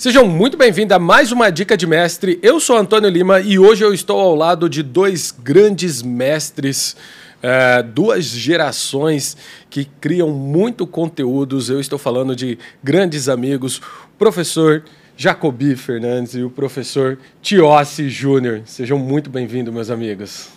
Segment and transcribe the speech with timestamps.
[0.00, 2.38] Sejam muito bem-vindos a mais uma Dica de Mestre.
[2.42, 6.96] Eu sou Antônio Lima e hoje eu estou ao lado de dois grandes mestres,
[7.42, 9.36] é, duas gerações
[9.68, 11.68] que criam muito conteúdos.
[11.68, 14.84] Eu estou falando de grandes amigos, o professor
[15.18, 18.62] Jacobi Fernandes e o professor Tiossi Júnior.
[18.64, 20.48] Sejam muito bem-vindos, meus amigos.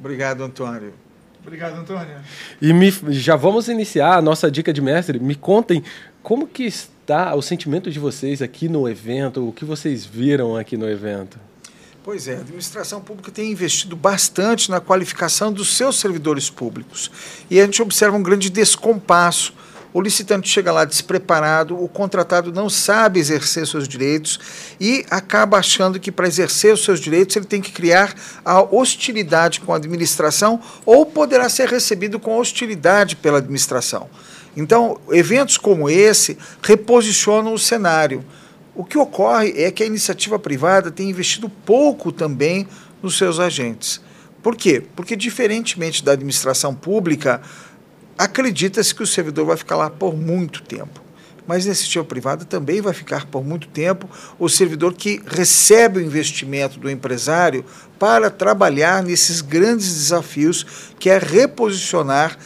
[0.00, 0.94] Obrigado, Antônio.
[1.42, 2.16] Obrigado, Antônio.
[2.60, 5.18] E me, já vamos iniciar a nossa dica de mestre.
[5.18, 5.82] Me contem
[6.22, 10.76] como que está o sentimento de vocês aqui no evento, o que vocês viram aqui
[10.76, 11.38] no evento.
[12.04, 17.10] Pois é, a administração pública tem investido bastante na qualificação dos seus servidores públicos.
[17.48, 19.54] E a gente observa um grande descompasso.
[19.94, 24.40] O licitante chega lá despreparado, o contratado não sabe exercer seus direitos
[24.80, 29.60] e acaba achando que para exercer os seus direitos ele tem que criar a hostilidade
[29.60, 34.08] com a administração ou poderá ser recebido com hostilidade pela administração.
[34.56, 38.24] Então, eventos como esse reposicionam o cenário.
[38.74, 42.66] O que ocorre é que a iniciativa privada tem investido pouco também
[43.02, 44.00] nos seus agentes.
[44.42, 44.82] Por quê?
[44.96, 47.40] Porque, diferentemente da administração pública,
[48.16, 51.00] acredita-se que o servidor vai ficar lá por muito tempo.
[51.46, 56.02] Mas na iniciativa privada também vai ficar por muito tempo o servidor que recebe o
[56.02, 57.64] investimento do empresário
[57.98, 62.38] para trabalhar nesses grandes desafios que é reposicionar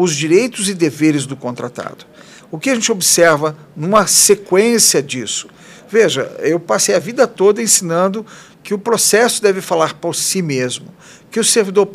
[0.00, 2.06] os direitos e deveres do contratado.
[2.52, 5.48] O que a gente observa numa sequência disso?
[5.90, 8.24] Veja, eu passei a vida toda ensinando
[8.62, 10.86] que o processo deve falar por si mesmo,
[11.32, 11.86] que o servidor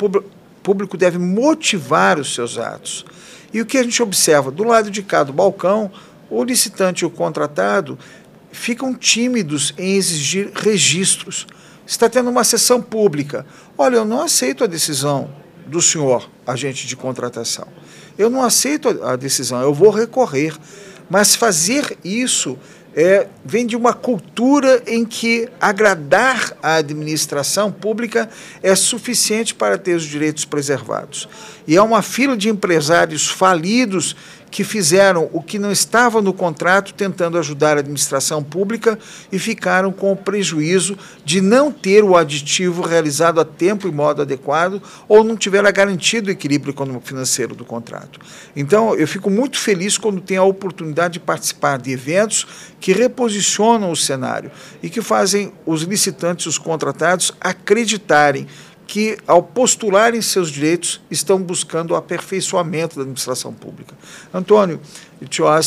[0.62, 3.06] público deve motivar os seus atos.
[3.52, 4.50] E o que a gente observa?
[4.50, 5.90] Do lado de cá do balcão,
[6.28, 7.98] o licitante e o contratado
[8.52, 11.46] ficam tímidos em exigir registros.
[11.86, 13.46] Está tendo uma sessão pública.
[13.78, 17.66] Olha, eu não aceito a decisão do senhor, agente de contratação.
[18.16, 20.54] Eu não aceito a decisão, eu vou recorrer.
[21.10, 22.58] Mas fazer isso
[22.94, 28.30] é, vem de uma cultura em que agradar a administração pública
[28.62, 31.28] é suficiente para ter os direitos preservados.
[31.66, 34.14] E há uma fila de empresários falidos
[34.54, 38.96] que fizeram o que não estava no contrato, tentando ajudar a administração pública
[39.32, 44.22] e ficaram com o prejuízo de não ter o aditivo realizado a tempo e modo
[44.22, 48.20] adequado ou não tiveram garantido o equilíbrio econômico-financeiro do contrato.
[48.54, 52.46] Então, eu fico muito feliz quando tenho a oportunidade de participar de eventos
[52.78, 58.46] que reposicionam o cenário e que fazem os licitantes, os contratados, acreditarem
[58.86, 63.94] que, ao postularem seus direitos, estão buscando o aperfeiçoamento da administração pública.
[64.32, 64.80] Antônio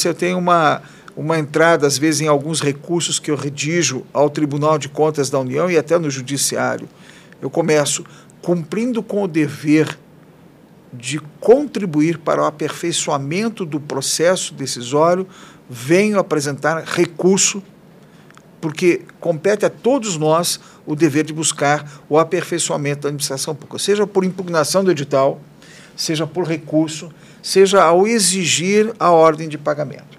[0.05, 0.81] eu tenho uma,
[1.15, 5.39] uma entrada, às vezes, em alguns recursos que eu redijo ao Tribunal de Contas da
[5.39, 6.87] União e até no Judiciário.
[7.41, 8.05] Eu começo
[8.41, 9.97] cumprindo com o dever
[10.93, 15.27] de contribuir para o aperfeiçoamento do processo decisório,
[15.69, 17.61] venho apresentar recurso,
[18.59, 24.07] porque compete a todos nós o dever de buscar o aperfeiçoamento da administração pública, seja
[24.07, 25.39] por impugnação do edital,
[25.95, 30.17] seja por recurso, seja ao exigir a ordem de pagamento.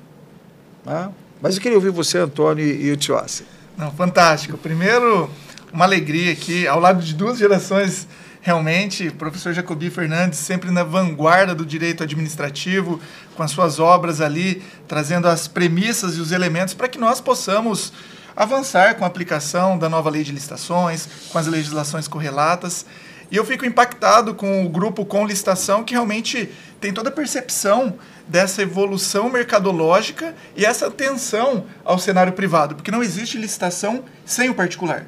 [0.87, 1.11] Ah,
[1.41, 3.45] mas eu queria ouvir você, Antônio e o Tiossi.
[3.77, 4.59] Não, fantástico.
[4.59, 5.31] Primeiro,
[5.73, 8.09] uma alegria aqui, ao lado de duas gerações
[8.41, 13.01] realmente, o professor Jacobi Fernandes sempre na vanguarda do direito administrativo,
[13.37, 17.93] com as suas obras ali, trazendo as premissas e os elementos para que nós possamos
[18.37, 22.87] avançar com a aplicação da nova lei de licitações, com as legislações correlatas.
[23.31, 26.49] E eu fico impactado com o grupo com licitação que realmente
[26.81, 33.03] tem toda a percepção dessa evolução mercadológica e essa atenção ao cenário privado, porque não
[33.03, 35.07] existe licitação sem o particular.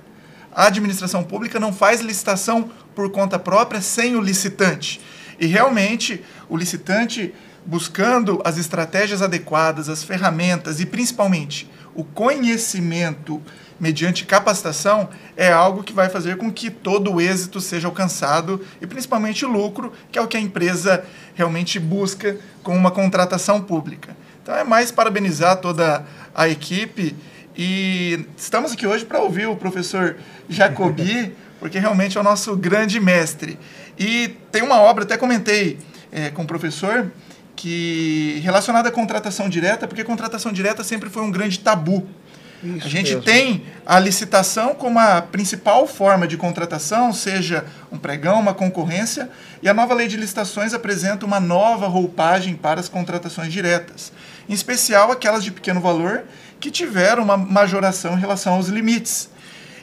[0.52, 5.00] A administração pública não faz licitação por conta própria sem o licitante.
[5.38, 7.32] E realmente o licitante
[7.64, 13.42] buscando as estratégias adequadas, as ferramentas e principalmente o conhecimento
[13.78, 18.86] mediante capacitação é algo que vai fazer com que todo o êxito seja alcançado e
[18.86, 21.02] principalmente lucro, que é o que a empresa
[21.34, 24.14] realmente busca com uma contratação pública.
[24.42, 26.04] Então é mais parabenizar toda
[26.34, 27.16] a equipe
[27.56, 30.16] e estamos aqui hoje para ouvir o professor
[30.48, 33.58] Jacobi, porque realmente é o nosso grande mestre.
[33.98, 35.78] E tem uma obra, até comentei
[36.12, 37.10] é, com o professor,
[37.60, 42.08] que relacionada à contratação direta, porque contratação direta sempre foi um grande tabu.
[42.64, 43.22] Isso a gente mesmo.
[43.22, 49.28] tem a licitação como a principal forma de contratação, seja um pregão, uma concorrência,
[49.62, 54.10] e a nova lei de licitações apresenta uma nova roupagem para as contratações diretas,
[54.48, 56.24] em especial aquelas de pequeno valor
[56.58, 59.28] que tiveram uma majoração em relação aos limites.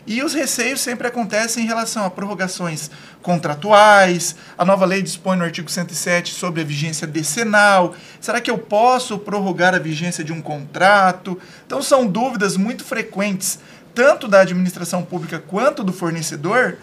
[0.08, 2.90] E os receios sempre acontecem em relação a prorrogações
[3.22, 7.94] contratuais, a nova lei dispõe no artigo 107 sobre a vigência decenal.
[8.22, 11.38] Será que eu posso prorrogar a vigência de um contrato?
[11.66, 13.60] Então são dúvidas muito frequentes,
[13.94, 16.78] tanto da administração pública quanto do fornecedor.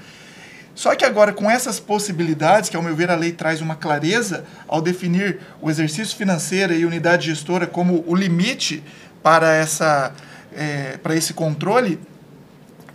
[0.74, 4.44] Só que agora, com essas possibilidades, que ao meu ver a lei traz uma clareza
[4.68, 8.84] ao definir o exercício financeiro e unidade gestora como o limite
[9.22, 10.12] para, essa,
[10.54, 11.98] é, para esse controle,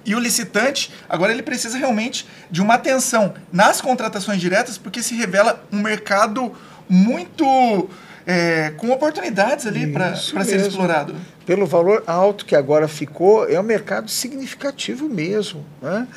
[0.05, 5.15] e o licitante, agora ele precisa realmente de uma atenção nas contratações diretas, porque se
[5.15, 6.51] revela um mercado
[6.87, 7.89] muito
[8.25, 11.15] é, com oportunidades ali para ser explorado.
[11.45, 15.65] Pelo valor alto que agora ficou, é um mercado significativo mesmo.
[15.81, 16.07] Né?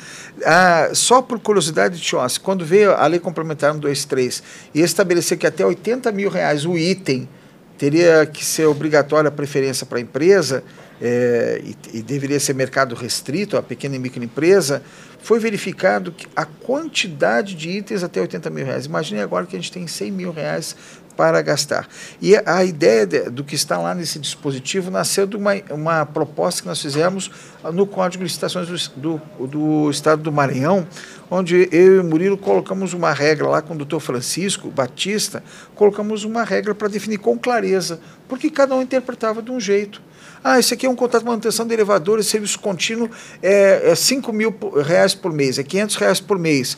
[0.45, 4.43] Ah, só por curiosidade, Tiossi, quando veio a lei complementar 123
[4.75, 7.27] e estabelecer que até 80 mil reais o item
[7.79, 10.63] teria que ser obrigatória a preferência para a empresa,
[11.01, 14.83] é, e, e, deveria ser mercado restrito, a pequena e microempresa,
[15.21, 18.85] foi verificado a quantidade de itens até 80 mil reais.
[18.85, 20.75] Imagine agora que a gente tem 100 mil reais
[21.15, 21.87] para gastar.
[22.21, 26.61] E a ideia de, do que está lá nesse dispositivo nasceu de uma, uma proposta
[26.61, 27.31] que nós fizemos
[27.73, 30.87] no Código de Licitações do, do, do Estado do Maranhão,
[31.29, 35.43] onde eu e o Murilo colocamos uma regra lá com o doutor Francisco Batista,
[35.75, 40.01] colocamos uma regra para definir com clareza, porque cada um interpretava de um jeito.
[40.43, 43.09] Ah, esse aqui é um contrato de manutenção de elevadores, serviço contínuo,
[43.41, 44.53] é, é 5 mil
[44.85, 46.77] reais por mês, é 500 reais por mês.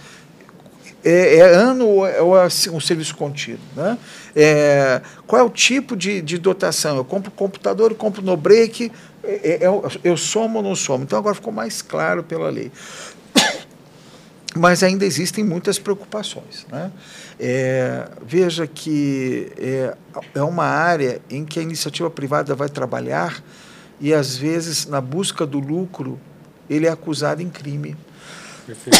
[1.04, 3.60] É, é, ano ou é, ou é um serviço contínuo?
[3.76, 3.98] Né?
[4.36, 6.98] É, qual é o tipo de, de dotação?
[6.98, 8.92] Eu compro computador, eu compro no break,
[9.24, 11.04] é, é, eu, eu somo ou não somo?
[11.04, 12.72] Então agora ficou mais claro pela lei.
[14.56, 16.66] Mas ainda existem muitas preocupações.
[16.72, 16.92] Né?
[17.40, 19.94] É, veja que é,
[20.34, 23.44] é uma área em que a iniciativa privada vai trabalhar
[24.00, 26.19] e, às vezes, na busca do lucro,
[26.69, 27.98] ele é acusado em crime.
[28.66, 28.98] Perfeito.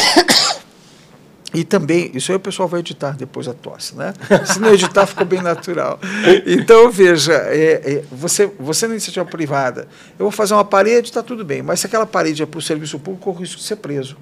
[1.54, 4.12] E também, isso aí o pessoal vai editar depois a tosse, né?
[4.44, 5.98] Se não editar, ficou bem natural.
[6.44, 9.88] Então, veja, é, é, você, você na iniciativa privada,
[10.18, 12.62] eu vou fazer uma parede, está tudo bem, mas se aquela parede é para o
[12.62, 14.18] serviço público, corre o risco de ser preso.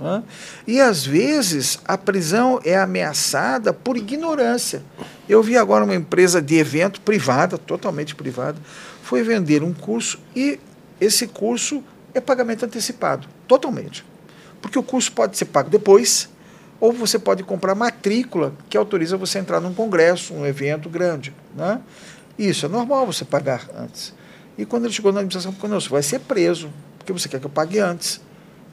[0.00, 0.22] Né?
[0.66, 4.82] E às vezes a prisão é ameaçada por ignorância.
[5.28, 8.58] Eu vi agora uma empresa de evento privada, totalmente privada,
[9.02, 10.58] foi vender um curso e
[11.00, 11.82] esse curso
[12.14, 14.04] é pagamento antecipado, totalmente.
[14.60, 16.28] Porque o curso pode ser pago depois,
[16.80, 21.34] ou você pode comprar matrícula que autoriza você a entrar num congresso, um evento grande.
[21.54, 21.80] Né?
[22.38, 24.14] Isso é normal você pagar antes.
[24.56, 27.46] E quando ele chegou na administração, falou, você vai ser preso, porque você quer que
[27.46, 28.20] eu pague antes.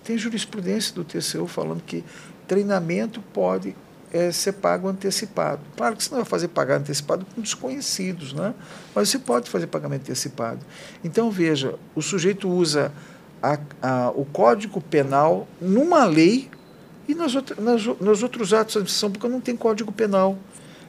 [0.08, 2.02] Tem jurisprudência do TCU falando que
[2.48, 3.76] treinamento pode
[4.10, 5.60] é, ser pago antecipado.
[5.76, 8.54] Claro que você não vai fazer pagar antecipado com desconhecidos, né?
[8.96, 10.62] mas você pode fazer pagamento antecipado.
[11.04, 12.90] Então, veja, o sujeito usa
[13.44, 16.50] a, a, o Código Penal numa lei
[17.06, 20.38] e nas, outra, nas, nos outros atos da administração porque não tem Código Penal.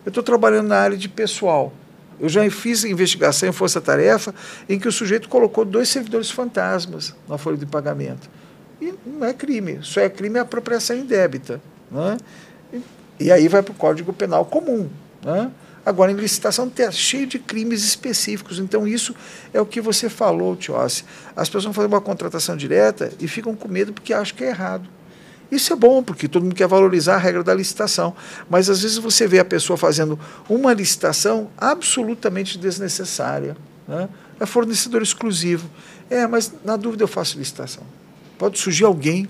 [0.06, 1.72] Eu estou trabalhando na área de pessoal.
[2.20, 4.32] Eu já fiz investigação em força-tarefa
[4.68, 8.30] em que o sujeito colocou dois servidores fantasmas na folha de pagamento.
[8.80, 9.80] E não é crime.
[9.82, 11.60] Só é crime a apropriação indébita.
[11.90, 12.16] Né?
[12.72, 12.82] E,
[13.24, 14.88] e aí vai para o Código Penal comum.
[15.24, 15.50] Né?
[15.84, 18.58] Agora, em licitação é cheio de crimes específicos.
[18.58, 19.14] Então, isso
[19.54, 21.04] é o que você falou, Tiossi.
[21.34, 24.86] As pessoas fazem uma contratação direta e ficam com medo porque acham que é errado.
[25.50, 28.14] Isso é bom, porque todo mundo quer valorizar a regra da licitação.
[28.50, 33.56] Mas, às vezes, você vê a pessoa fazendo uma licitação absolutamente desnecessária.
[33.86, 34.10] Né?
[34.38, 35.70] É fornecedor exclusivo.
[36.10, 37.84] É, mas, na dúvida, eu faço licitação.
[38.38, 39.28] Pode surgir alguém.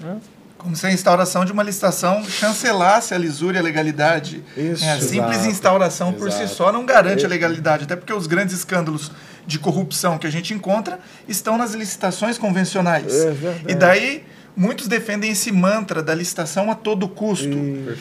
[0.00, 0.18] Né?
[0.56, 4.42] Como se a instauração de uma licitação chancelasse a lisura e a legalidade.
[4.56, 6.22] Isso, é, a simples exato, instauração exato.
[6.22, 9.12] por si só não garante a legalidade, até porque os grandes escândalos
[9.46, 10.98] de corrupção que a gente encontra
[11.28, 13.14] estão nas licitações convencionais.
[13.14, 13.34] É
[13.68, 14.24] e daí
[14.56, 17.56] muitos defendem esse mantra da licitação a todo custo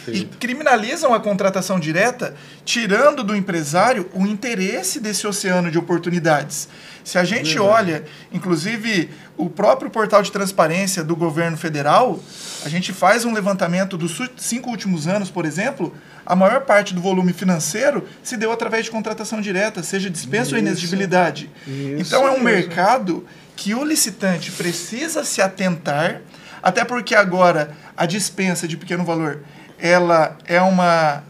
[0.07, 2.33] e criminalizam a contratação direta,
[2.63, 6.69] tirando do empresário o interesse desse oceano de oportunidades.
[7.05, 12.19] Se a gente olha, inclusive, o próprio portal de transparência do governo federal,
[12.65, 15.93] a gente faz um levantamento dos cinco últimos anos, por exemplo,
[16.25, 20.55] a maior parte do volume financeiro se deu através de contratação direta, seja dispensa Isso.
[20.55, 21.51] ou inexigibilidade.
[21.67, 23.23] Isso então é um mercado
[23.55, 26.21] que o licitante precisa se atentar,
[26.61, 29.41] até porque agora a dispensa de pequeno valor,
[29.77, 31.23] ela é uma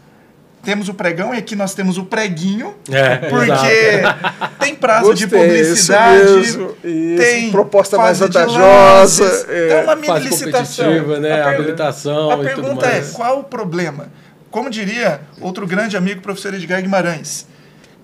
[0.66, 4.02] temos o pregão e aqui nós temos o preguinho, é, porque
[4.58, 10.18] tem prazo Gostei, de publicidade, isso isso, tem proposta mais vantajosa, é, então uma mini
[10.18, 14.08] licitação, né, a habilitação A pergunta é, qual o problema?
[14.50, 17.46] Como diria outro grande amigo, professor Edgar Guimarães,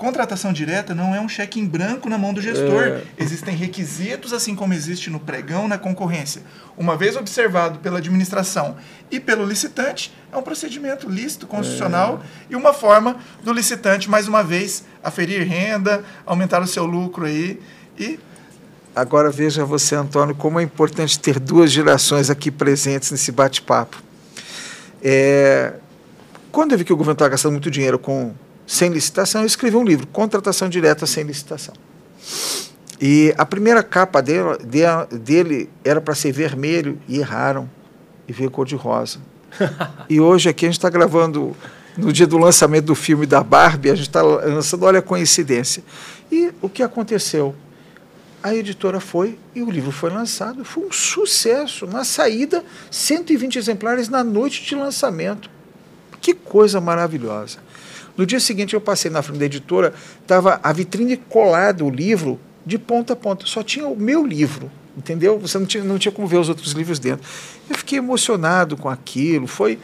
[0.03, 2.83] contratação direta não é um cheque em branco na mão do gestor.
[2.83, 3.03] É.
[3.17, 6.43] Existem requisitos, assim como existe no pregão, na concorrência.
[6.77, 8.77] Uma vez observado pela administração
[9.13, 12.47] e pelo licitante, é um procedimento lícito, constitucional é.
[12.51, 17.61] e uma forma do licitante, mais uma vez, aferir renda, aumentar o seu lucro aí
[17.97, 18.19] e
[18.95, 24.03] Agora veja você, Antônio, como é importante ter duas gerações aqui presentes nesse bate-papo.
[25.03, 25.73] É,
[26.51, 28.35] quando eu vi que o governo estava gastando muito dinheiro com
[28.73, 31.75] sem licitação, eu escrevi um livro, Contratação Direta Sem Licitação.
[32.99, 34.57] E a primeira capa dele,
[35.11, 37.69] dele era para ser vermelho e erraram
[38.27, 39.19] e veio cor de rosa.
[40.09, 41.55] e hoje aqui a gente está gravando
[41.99, 45.85] no dia do lançamento do filme da Barbie, a gente está lançando, olha a coincidência.
[46.31, 47.55] E o que aconteceu?
[48.43, 50.65] A editora foi e o livro foi lançado.
[50.65, 51.87] Foi um sucesso.
[51.87, 55.51] Na saída, 120 exemplares na noite de lançamento.
[56.23, 57.59] Que coisa maravilhosa.
[58.17, 62.39] No dia seguinte, eu passei na frente da editora, estava a vitrine colada, o livro,
[62.65, 63.47] de ponta a ponta.
[63.47, 65.39] Só tinha o meu livro, entendeu?
[65.39, 67.27] Você não tinha, não tinha como ver os outros livros dentro.
[67.69, 69.47] Eu fiquei emocionado com aquilo.
[69.47, 69.79] Foi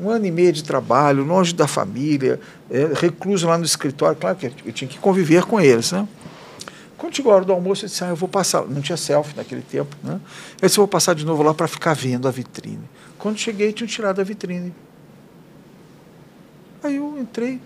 [0.00, 4.16] um ano e meio de trabalho, longe da família, é, recluso lá no escritório.
[4.16, 6.06] Claro que eu tinha que conviver com eles, né?
[6.96, 8.62] Quando chegou a hora do almoço, eu disse, ah, eu vou passar.
[8.66, 10.20] Não tinha selfie naquele tempo, né?
[10.60, 12.84] Eu disse, eu vou passar de novo lá para ficar vendo a vitrine.
[13.18, 14.74] Quando cheguei, tinham tirado a vitrine.
[16.82, 17.60] Aí eu entrei,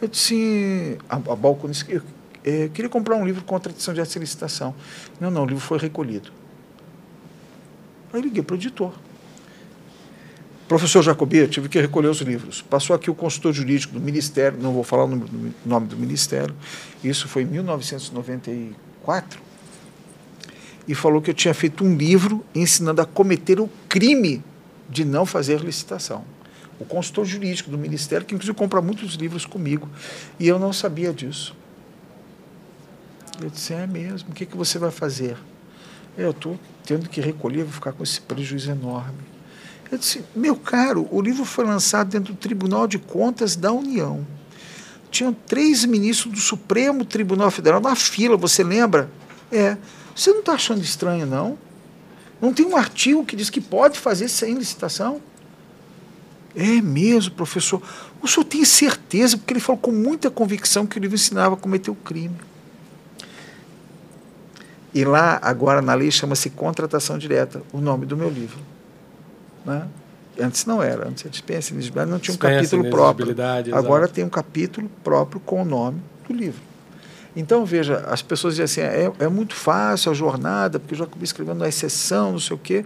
[0.00, 2.02] eu disse, a, a balconista, eu,
[2.44, 4.74] eu, queria comprar um livro contra a tradição de licitação.
[5.20, 6.30] Não, não, o livro foi recolhido.
[8.12, 8.92] Aí liguei para o editor.
[10.70, 12.62] Professor Jacobi, eu tive que recolher os livros.
[12.62, 15.20] Passou aqui o consultor jurídico do Ministério, não vou falar o
[15.66, 16.54] nome do Ministério,
[17.02, 19.40] isso foi em 1994,
[20.86, 24.44] e falou que eu tinha feito um livro ensinando a cometer o crime
[24.88, 26.24] de não fazer licitação.
[26.80, 29.88] O consultor jurídico do Ministério, que inclusive compra muitos livros comigo,
[30.38, 31.54] e eu não sabia disso.
[33.40, 35.36] Eu disse, é mesmo, o que, que você vai fazer?
[36.16, 39.18] Eu estou tendo que recolher, vou ficar com esse prejuízo enorme.
[39.90, 44.26] Eu disse, meu caro, o livro foi lançado dentro do Tribunal de Contas da União.
[45.10, 49.10] Tinham três ministros do Supremo Tribunal Federal na fila, você lembra?
[49.50, 49.76] É.
[50.14, 51.58] Você não está achando estranho, não?
[52.40, 55.20] Não tem um artigo que diz que pode fazer sem licitação?
[56.54, 57.82] É mesmo, professor.
[58.22, 61.58] O senhor tem certeza, porque ele falou com muita convicção que o livro ensinava a
[61.58, 62.36] cometer o crime.
[64.92, 68.58] E lá, agora na lei, chama-se contratação direta, o nome do meu livro.
[69.64, 69.86] Né?
[70.38, 71.74] Antes não era, antes a dispensa
[72.06, 73.34] não tinha um capítulo próprio.
[73.72, 76.69] Agora tem um capítulo próprio com o nome do livro.
[77.34, 81.04] Então, veja, as pessoas dizem assim, é, é muito fácil a jornada, porque eu já
[81.04, 82.84] acabei escrevendo a exceção, não sei o quê.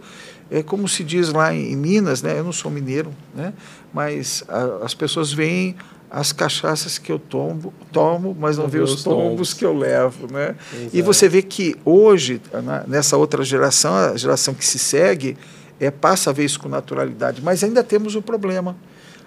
[0.50, 2.38] É como se diz lá em, em Minas, né?
[2.38, 3.54] eu não sou mineiro, né?
[3.92, 5.74] mas a, as pessoas veem
[6.10, 9.76] as cachaças que eu tomo, tomo mas não, não vê os tombos, tombos que eu
[9.76, 10.32] levo.
[10.32, 10.54] Né?
[10.92, 12.40] E você vê que hoje,
[12.86, 15.36] nessa outra geração, a geração que se segue,
[15.80, 17.42] é, passa a ver isso com naturalidade.
[17.42, 18.76] Mas ainda temos o problema.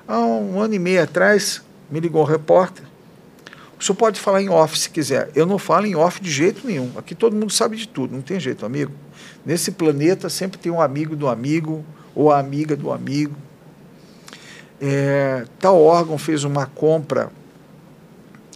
[0.07, 2.85] Há um ano e meio atrás, me ligou um repórter.
[3.79, 5.29] O senhor pode falar em off se quiser.
[5.35, 6.91] Eu não falo em off de jeito nenhum.
[6.97, 8.91] Aqui todo mundo sabe de tudo, não tem jeito, amigo.
[9.45, 13.35] Nesse planeta sempre tem um amigo do amigo ou a amiga do amigo.
[14.81, 17.31] É, tal órgão fez uma compra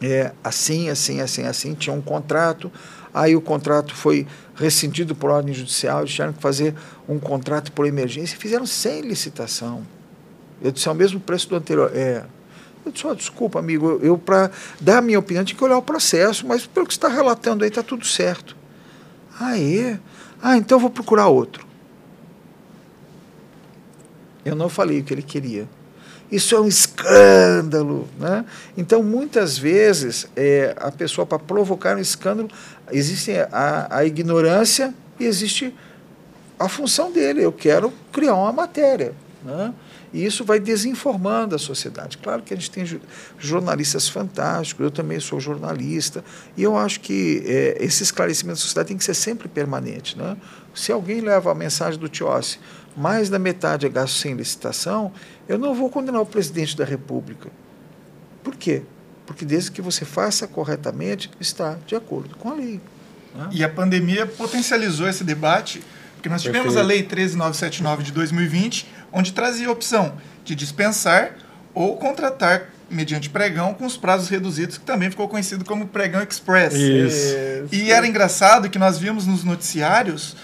[0.02, 2.72] é, assim, assim, assim, assim, tinha um contrato,
[3.14, 4.26] aí o contrato foi
[4.56, 6.74] rescindido por ordem judicial, tiveram que fazer
[7.08, 9.86] um contrato por emergência fizeram sem licitação.
[10.62, 11.92] Eu disse, é o mesmo preço do anterior.
[11.94, 12.24] É.
[12.86, 15.78] Eu disse, oh, desculpa, amigo, eu, eu para dar a minha opinião, tinha que olhar
[15.78, 18.56] o processo, mas pelo que você está relatando aí, está tudo certo.
[19.40, 20.00] Ah, é?
[20.42, 21.66] Ah, então eu vou procurar outro.
[24.44, 25.68] Eu não falei o que ele queria.
[26.32, 28.08] Isso é um escândalo.
[28.18, 28.46] Né?
[28.78, 32.50] Então, muitas vezes, é, a pessoa, para provocar um escândalo,
[32.92, 35.76] existe a, a ignorância e existe
[36.58, 37.44] a função dele.
[37.44, 39.14] Eu quero criar uma matéria.
[39.44, 39.74] Né?
[40.14, 42.18] E isso vai desinformando a sociedade.
[42.18, 42.86] Claro que a gente tem
[43.40, 46.24] jornalistas fantásticos, eu também sou jornalista,
[46.58, 50.18] e eu acho que é, esse esclarecimento da sociedade tem que ser sempre permanente.
[50.18, 50.36] Né?
[50.76, 52.60] Se alguém leva a mensagem do Tiossi
[52.96, 55.12] mais da metade é gasto sem licitação,
[55.48, 57.50] eu não vou condenar o presidente da República.
[58.44, 58.84] Por quê?
[59.26, 62.82] Porque desde que você faça corretamente, está de acordo com a lei.
[63.34, 63.50] Né?
[63.52, 65.82] E a pandemia potencializou esse debate,
[66.16, 66.84] porque nós tivemos Perfeito.
[66.84, 70.14] a Lei 13979 de 2020, onde trazia a opção
[70.44, 71.36] de dispensar
[71.74, 76.74] ou contratar mediante pregão com os prazos reduzidos, que também ficou conhecido como pregão express.
[76.74, 77.36] Isso.
[77.72, 80.36] E era engraçado que nós vimos nos noticiários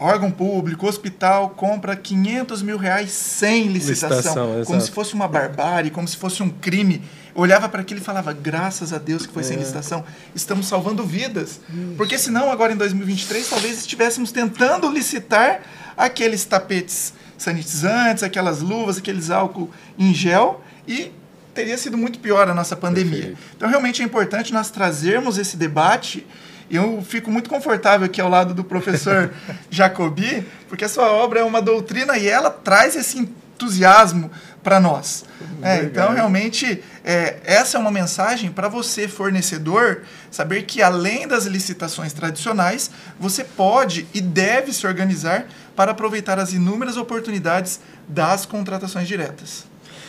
[0.00, 4.16] órgão público, hospital, compra 500 mil reais sem licitação.
[4.16, 7.02] licitação como se fosse uma barbárie, como se fosse um crime.
[7.34, 9.46] Eu olhava para aquilo e falava, graças a Deus que foi é.
[9.46, 10.02] sem licitação.
[10.34, 11.60] Estamos salvando vidas.
[11.68, 11.94] Isso.
[11.98, 15.60] Porque senão, agora em 2023, talvez estivéssemos tentando licitar
[15.96, 21.12] aqueles tapetes sanitizantes, aquelas luvas, aqueles álcool em gel e
[21.54, 23.18] teria sido muito pior a nossa pandemia.
[23.18, 23.38] Perfeito.
[23.54, 26.26] Então, realmente é importante nós trazermos esse debate
[26.70, 29.32] eu fico muito confortável aqui ao lado do professor
[29.70, 34.30] Jacobi, porque a sua obra é uma doutrina e ela traz esse entusiasmo
[34.62, 35.24] para nós.
[35.62, 41.44] É, então, realmente, é, essa é uma mensagem para você, fornecedor, saber que além das
[41.46, 49.08] licitações tradicionais, você pode e deve se organizar para aproveitar as inúmeras oportunidades das contratações
[49.08, 49.64] diretas.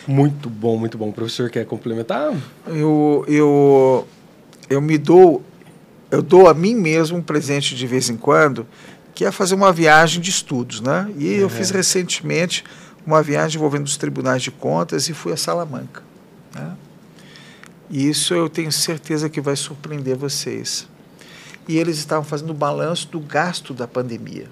[0.06, 1.08] Muito bom, muito bom.
[1.08, 2.32] O professor quer complementar?
[2.66, 4.08] Eu, eu,
[4.68, 5.44] eu me dou
[6.12, 8.66] eu dou a mim mesmo um presente de vez em quando,
[9.14, 11.10] que é fazer uma viagem de estudos, né?
[11.16, 11.40] E uhum.
[11.40, 12.62] eu fiz recentemente
[13.06, 16.02] uma viagem envolvendo os tribunais de contas e fui a Salamanca.
[16.54, 16.76] Né?
[17.88, 20.86] E isso eu tenho certeza que vai surpreender vocês.
[21.66, 24.50] E eles estavam fazendo o balanço do gasto da pandemia.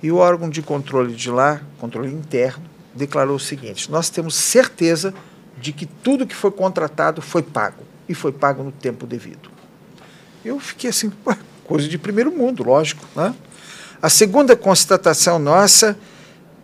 [0.00, 2.62] E o órgão de controle de lá, controle interno,
[2.94, 5.12] declarou o seguinte: nós temos certeza
[5.60, 9.50] de que tudo que foi contratado foi pago e foi pago no tempo devido.
[10.44, 11.12] Eu fiquei assim,
[11.64, 13.06] coisa de primeiro mundo, lógico.
[13.14, 13.34] Né?
[14.00, 15.96] A segunda constatação nossa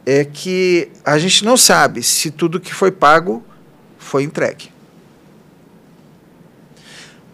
[0.05, 3.45] é que a gente não sabe se tudo que foi pago
[3.99, 4.73] foi entregue.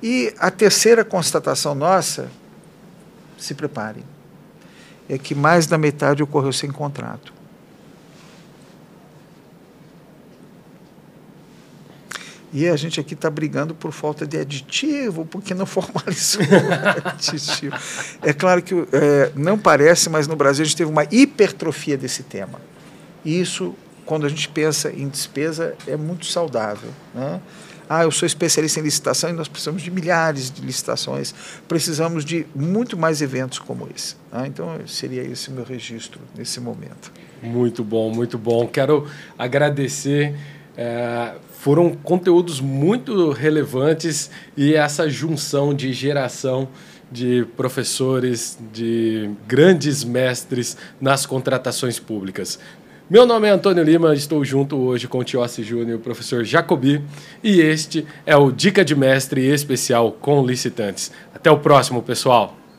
[0.02, 2.30] E a terceira constatação nossa,
[3.38, 4.04] se preparem,
[5.08, 7.33] é que mais da metade ocorreu sem contrato.
[12.54, 17.76] E a gente aqui está brigando por falta de aditivo, porque não formalizou o aditivo.
[18.22, 22.22] É claro que é, não parece, mas no Brasil a gente teve uma hipertrofia desse
[22.22, 22.60] tema.
[23.24, 23.74] E isso,
[24.06, 26.90] quando a gente pensa em despesa, é muito saudável.
[27.12, 27.40] Né?
[27.88, 31.34] Ah, eu sou especialista em licitação e nós precisamos de milhares de licitações,
[31.66, 34.14] precisamos de muito mais eventos como esse.
[34.32, 34.46] Né?
[34.46, 37.12] Então, seria esse o meu registro nesse momento.
[37.42, 38.68] Muito bom, muito bom.
[38.68, 40.34] Quero agradecer.
[40.76, 46.68] É, foram conteúdos muito relevantes e essa junção de geração
[47.10, 52.58] de professores, de grandes mestres nas contratações públicas.
[53.08, 57.02] Meu nome é Antônio Lima, estou junto hoje com o Tiossi Júnior professor Jacobi,
[57.42, 61.12] e este é o Dica de Mestre especial com licitantes.
[61.34, 62.63] Até o próximo, pessoal!